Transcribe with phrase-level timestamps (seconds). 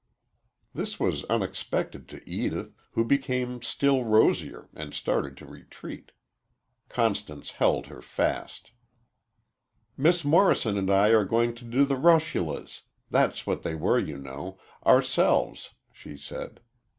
[0.73, 6.11] This was unexpected to Edith, who became still rosier and started to retreat.
[6.89, 8.71] Constance held her fast.
[9.95, 14.17] "Miss Morrison and I are going to do the russulas that's what they were, you
[14.17, 16.61] know ourselves," she said.